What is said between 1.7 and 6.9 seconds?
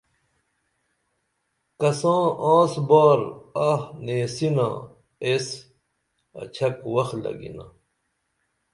کساں آنس بار آہ نیسنہ ایس اڇھک